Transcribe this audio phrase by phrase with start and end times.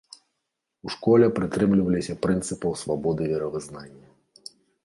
[0.87, 4.07] У школе прытрымліваліся прынцыпаў свабоды веравызнання.